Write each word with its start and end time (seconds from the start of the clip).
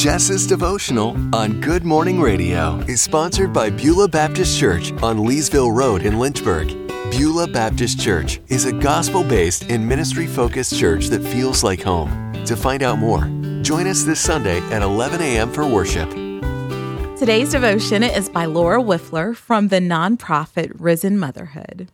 Jess's 0.00 0.46
devotional 0.46 1.10
on 1.34 1.60
Good 1.60 1.84
Morning 1.84 2.22
Radio 2.22 2.78
is 2.88 3.02
sponsored 3.02 3.52
by 3.52 3.68
Beulah 3.68 4.08
Baptist 4.08 4.58
Church 4.58 4.92
on 5.02 5.18
Leesville 5.18 5.76
Road 5.76 6.06
in 6.06 6.18
Lynchburg. 6.18 6.68
Beulah 7.10 7.46
Baptist 7.46 8.00
Church 8.00 8.40
is 8.48 8.64
a 8.64 8.72
gospel 8.72 9.22
based 9.22 9.64
and 9.64 9.86
ministry 9.86 10.26
focused 10.26 10.74
church 10.74 11.08
that 11.08 11.22
feels 11.22 11.62
like 11.62 11.82
home. 11.82 12.32
To 12.46 12.56
find 12.56 12.82
out 12.82 12.98
more, 12.98 13.24
join 13.60 13.86
us 13.86 14.04
this 14.04 14.20
Sunday 14.20 14.60
at 14.70 14.80
11 14.80 15.20
a.m. 15.20 15.52
for 15.52 15.66
worship. 15.66 16.08
Today's 17.18 17.50
devotion 17.50 18.02
is 18.02 18.30
by 18.30 18.46
Laura 18.46 18.82
Wifler 18.82 19.36
from 19.36 19.68
the 19.68 19.80
nonprofit 19.80 20.72
Risen 20.78 21.18
Motherhood. 21.18 21.90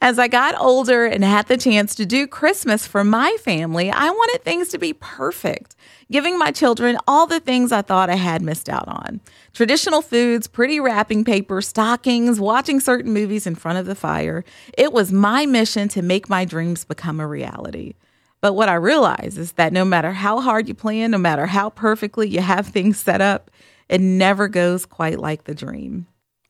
As 0.00 0.18
I 0.18 0.28
got 0.28 0.58
older 0.58 1.04
and 1.04 1.24
had 1.24 1.48
the 1.48 1.56
chance 1.56 1.94
to 1.96 2.06
do 2.06 2.26
Christmas 2.26 2.86
for 2.86 3.02
my 3.02 3.36
family, 3.40 3.90
I 3.90 4.08
wanted 4.08 4.42
things 4.42 4.68
to 4.68 4.78
be 4.78 4.92
perfect, 4.92 5.74
giving 6.10 6.38
my 6.38 6.52
children 6.52 6.96
all 7.08 7.26
the 7.26 7.40
things 7.40 7.72
I 7.72 7.82
thought 7.82 8.08
I 8.08 8.14
had 8.14 8.42
missed 8.42 8.68
out 8.68 8.88
on 8.88 9.20
traditional 9.52 10.00
foods, 10.00 10.46
pretty 10.46 10.78
wrapping 10.78 11.24
paper, 11.24 11.60
stockings, 11.60 12.38
watching 12.38 12.78
certain 12.78 13.12
movies 13.12 13.46
in 13.46 13.54
front 13.56 13.78
of 13.78 13.86
the 13.86 13.94
fire. 13.94 14.44
It 14.78 14.92
was 14.92 15.12
my 15.12 15.44
mission 15.44 15.88
to 15.88 16.02
make 16.02 16.28
my 16.28 16.44
dreams 16.44 16.84
become 16.84 17.18
a 17.20 17.26
reality. 17.26 17.94
But 18.40 18.54
what 18.54 18.68
I 18.68 18.74
realize 18.74 19.36
is 19.36 19.52
that 19.52 19.72
no 19.72 19.84
matter 19.84 20.12
how 20.12 20.40
hard 20.40 20.68
you 20.68 20.74
plan, 20.74 21.10
no 21.10 21.18
matter 21.18 21.46
how 21.46 21.70
perfectly 21.70 22.28
you 22.28 22.40
have 22.40 22.68
things 22.68 22.98
set 22.98 23.20
up, 23.20 23.50
it 23.88 24.00
never 24.00 24.48
goes 24.48 24.86
quite 24.86 25.18
like 25.18 25.44
the 25.44 25.54
dream. 25.54 26.06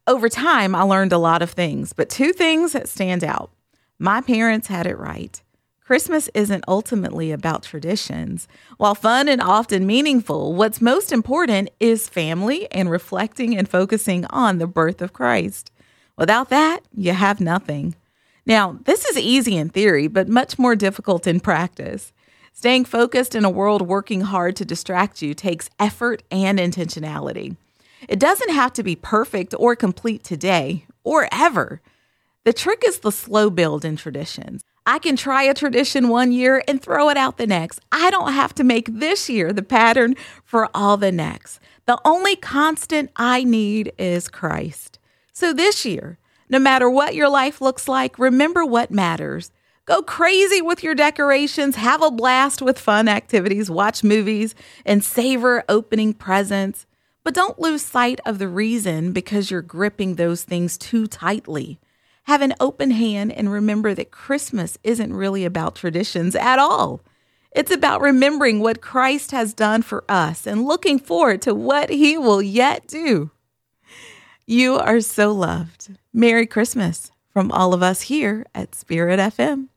Over 0.06 0.28
time, 0.28 0.74
I 0.74 0.82
learned 0.82 1.12
a 1.12 1.18
lot 1.18 1.42
of 1.42 1.50
things, 1.50 1.92
but 1.92 2.08
two 2.08 2.32
things 2.32 2.72
that 2.72 2.88
stand 2.88 3.22
out. 3.22 3.50
My 3.98 4.20
parents 4.20 4.68
had 4.68 4.86
it 4.86 4.98
right. 4.98 5.40
Christmas 5.90 6.30
isn't 6.34 6.64
ultimately 6.68 7.32
about 7.32 7.64
traditions. 7.64 8.48
While 8.76 8.94
fun 8.94 9.28
and 9.28 9.42
often 9.42 9.86
meaningful, 9.86 10.54
what's 10.54 10.80
most 10.80 11.12
important 11.12 11.68
is 11.80 12.08
family 12.08 12.70
and 12.70 12.90
reflecting 12.90 13.56
and 13.56 13.68
focusing 13.68 14.24
on 14.26 14.58
the 14.58 14.66
birth 14.66 15.02
of 15.02 15.12
Christ. 15.12 15.70
Without 16.16 16.48
that, 16.50 16.80
you 16.94 17.12
have 17.12 17.40
nothing. 17.40 17.94
Now, 18.46 18.78
this 18.84 19.04
is 19.04 19.18
easy 19.18 19.56
in 19.56 19.68
theory, 19.68 20.06
but 20.06 20.28
much 20.28 20.58
more 20.58 20.76
difficult 20.76 21.26
in 21.26 21.40
practice. 21.40 22.12
Staying 22.52 22.84
focused 22.84 23.34
in 23.34 23.44
a 23.44 23.50
world 23.50 23.82
working 23.82 24.22
hard 24.22 24.56
to 24.56 24.64
distract 24.64 25.22
you 25.22 25.34
takes 25.34 25.70
effort 25.78 26.22
and 26.30 26.58
intentionality. 26.58 27.56
It 28.08 28.18
doesn't 28.18 28.50
have 28.50 28.72
to 28.74 28.82
be 28.82 28.96
perfect 28.96 29.54
or 29.58 29.76
complete 29.76 30.24
today 30.24 30.86
or 31.04 31.28
ever. 31.32 31.80
The 32.44 32.52
trick 32.52 32.82
is 32.86 33.00
the 33.00 33.12
slow 33.12 33.50
build 33.50 33.84
in 33.84 33.96
traditions. 33.96 34.62
I 34.86 34.98
can 34.98 35.14
try 35.14 35.42
a 35.42 35.54
tradition 35.54 36.08
one 36.08 36.32
year 36.32 36.64
and 36.66 36.80
throw 36.80 37.10
it 37.10 37.16
out 37.16 37.36
the 37.36 37.46
next. 37.46 37.80
I 37.92 38.10
don't 38.10 38.32
have 38.32 38.54
to 38.56 38.64
make 38.64 38.86
this 38.86 39.28
year 39.28 39.52
the 39.52 39.62
pattern 39.62 40.14
for 40.44 40.68
all 40.74 40.96
the 40.96 41.12
next. 41.12 41.60
The 41.86 42.00
only 42.04 42.36
constant 42.36 43.10
I 43.16 43.44
need 43.44 43.92
is 43.98 44.28
Christ. 44.28 44.98
So 45.32 45.52
this 45.52 45.84
year, 45.84 46.18
no 46.48 46.58
matter 46.58 46.88
what 46.88 47.14
your 47.14 47.28
life 47.28 47.60
looks 47.60 47.88
like, 47.88 48.18
remember 48.18 48.64
what 48.64 48.90
matters. 48.90 49.52
Go 49.84 50.02
crazy 50.02 50.62
with 50.62 50.82
your 50.82 50.94
decorations, 50.94 51.76
have 51.76 52.02
a 52.02 52.10
blast 52.10 52.62
with 52.62 52.78
fun 52.78 53.08
activities, 53.08 53.70
watch 53.70 54.02
movies, 54.02 54.54
and 54.86 55.04
savor 55.04 55.64
opening 55.68 56.14
presents. 56.14 56.86
But 57.22 57.34
don't 57.34 57.58
lose 57.58 57.82
sight 57.84 58.20
of 58.24 58.38
the 58.38 58.48
reason 58.48 59.12
because 59.12 59.50
you're 59.50 59.62
gripping 59.62 60.14
those 60.14 60.42
things 60.42 60.78
too 60.78 61.06
tightly. 61.06 61.78
Have 62.24 62.42
an 62.42 62.54
open 62.60 62.92
hand 62.92 63.32
and 63.32 63.50
remember 63.50 63.94
that 63.94 64.10
Christmas 64.10 64.78
isn't 64.84 65.12
really 65.12 65.44
about 65.44 65.74
traditions 65.74 66.34
at 66.34 66.58
all. 66.58 67.00
It's 67.52 67.72
about 67.72 68.00
remembering 68.00 68.60
what 68.60 68.80
Christ 68.80 69.32
has 69.32 69.52
done 69.52 69.82
for 69.82 70.04
us 70.08 70.46
and 70.46 70.64
looking 70.64 70.98
forward 70.98 71.42
to 71.42 71.54
what 71.54 71.90
he 71.90 72.16
will 72.16 72.40
yet 72.40 72.86
do. 72.86 73.30
You 74.46 74.76
are 74.76 75.00
so 75.00 75.32
loved. 75.32 75.96
Merry 76.12 76.46
Christmas 76.46 77.10
from 77.32 77.50
all 77.50 77.74
of 77.74 77.82
us 77.82 78.02
here 78.02 78.46
at 78.54 78.74
Spirit 78.74 79.18
FM. 79.18 79.69